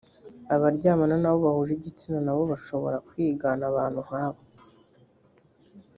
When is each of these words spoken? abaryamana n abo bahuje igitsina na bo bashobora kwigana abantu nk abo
abaryamana 0.55 1.15
n 1.19 1.25
abo 1.29 1.39
bahuje 1.45 1.71
igitsina 1.75 2.19
na 2.25 2.33
bo 2.37 2.43
bashobora 2.51 2.97
kwigana 3.07 3.63
abantu 3.71 3.99
nk 4.07 4.13
abo 4.23 4.41